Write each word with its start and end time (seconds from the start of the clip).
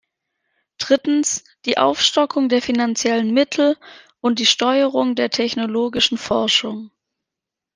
Drittens, 0.79 1.43
die 1.65 1.77
Aufstockung 1.77 2.49
der 2.49 2.63
finanziellen 2.63 3.31
Mittel 3.35 3.77
und 4.19 4.39
die 4.39 4.47
Steuerung 4.47 5.13
der 5.13 5.29
technologischen 5.29 6.17
Forschung. 6.17 6.89